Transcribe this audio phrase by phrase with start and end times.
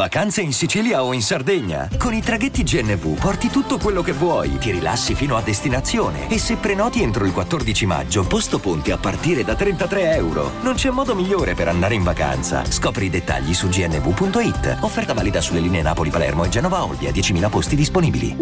[0.00, 1.86] Vacanze in Sicilia o in Sardegna?
[1.98, 6.38] Con i traghetti GNV porti tutto quello che vuoi, ti rilassi fino a destinazione e
[6.38, 10.52] se prenoti entro il 14 maggio, posto ponti a partire da 33 euro.
[10.62, 12.64] Non c'è modo migliore per andare in vacanza.
[12.64, 14.78] Scopri i dettagli su gnv.it.
[14.80, 18.36] Offerta valida sulle linee Napoli-Palermo e Genova-Olbia, 10.000 posti disponibili.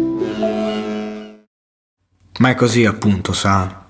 [2.39, 3.83] Ma è così appunto, sa?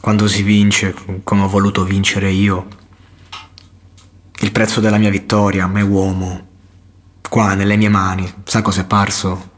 [0.00, 2.66] Quando si vince, come ho voluto vincere io.
[4.40, 6.54] Il prezzo della mia vittoria, me uomo,
[7.28, 9.50] qua nelle mie mani, sa cosa è parso?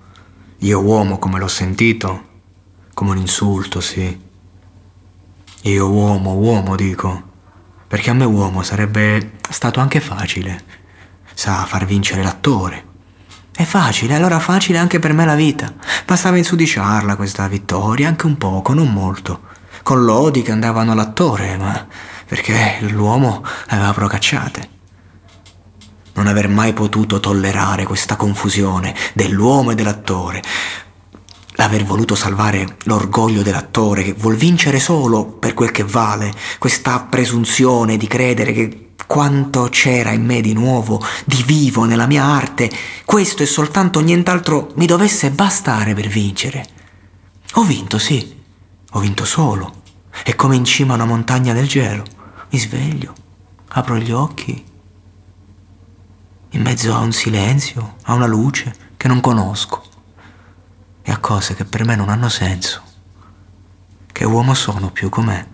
[0.59, 2.27] Io uomo come l'ho sentito?
[2.95, 4.21] Come un insulto, sì.
[5.63, 7.23] Io uomo, uomo dico.
[7.87, 10.65] Perché a me uomo sarebbe stato anche facile.
[11.35, 12.85] Sa, far vincere l'attore.
[13.53, 15.73] È facile, allora facile anche per me la vita.
[16.05, 19.43] Bastava insudiciarla questa vittoria, anche un poco, non molto.
[19.83, 21.87] Con lodi che andavano all'attore, ma
[22.27, 24.77] perché l'uomo aveva procacciate
[26.19, 30.43] non aver mai potuto tollerare questa confusione dell'uomo e dell'attore,
[31.53, 37.97] l'aver voluto salvare l'orgoglio dell'attore che vuol vincere solo per quel che vale, questa presunzione
[37.97, 42.69] di credere che quanto c'era in me di nuovo, di vivo nella mia arte,
[43.05, 46.67] questo e soltanto nient'altro mi dovesse bastare per vincere.
[47.55, 48.37] Ho vinto, sì,
[48.91, 49.83] ho vinto solo.
[50.25, 52.05] È come in cima a una montagna del gelo.
[52.51, 53.15] Mi sveglio,
[53.69, 54.67] apro gli occhi
[56.51, 59.83] in mezzo a un silenzio, a una luce che non conosco
[61.03, 62.83] e a cose che per me non hanno senso.
[64.07, 65.47] Che uomo sono più com'è?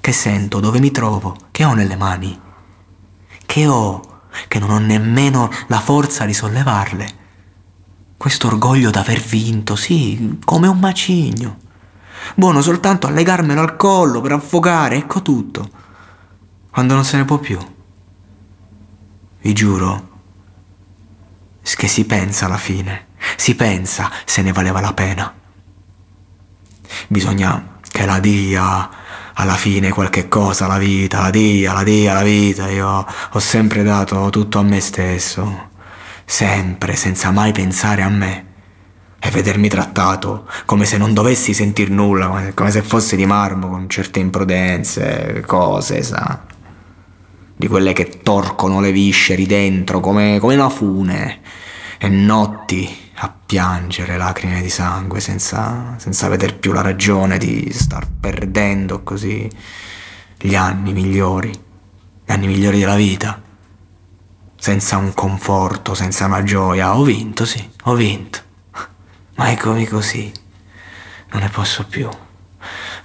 [0.00, 2.40] Che sento, dove mi trovo, che ho nelle mani?
[3.44, 7.16] Che ho, che non ho nemmeno la forza di sollevarle?
[8.16, 11.58] Questo orgoglio d'aver vinto, sì, come un macigno.
[12.34, 15.70] Buono soltanto a legarmelo al collo per affogare, ecco tutto.
[16.70, 17.58] Quando non se ne può più.
[19.40, 20.07] Vi giuro,
[21.78, 25.32] che si pensa alla fine, si pensa se ne valeva la pena.
[27.06, 28.90] Bisogna che la dia
[29.34, 32.68] alla fine qualche cosa alla vita, la dia, la dia la vita.
[32.68, 35.68] Io ho sempre dato tutto a me stesso,
[36.24, 38.46] sempre, senza mai pensare a me.
[39.20, 43.88] E vedermi trattato come se non dovessi sentir nulla, come se fossi di marmo, con
[43.88, 46.42] certe imprudenze, cose, sa
[47.54, 51.40] di quelle che torcono le visceri dentro come, come una fune
[51.98, 58.06] e notti a piangere lacrime di sangue senza, senza veder più la ragione di star
[58.08, 59.50] perdendo così
[60.38, 63.42] gli anni migliori, gli anni migliori della vita,
[64.56, 66.96] senza un conforto, senza una gioia.
[66.96, 68.38] Ho vinto, sì, ho vinto,
[69.34, 70.32] ma eccomi così,
[71.32, 72.08] non ne posso più,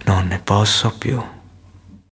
[0.06, 1.33] non ne posso più.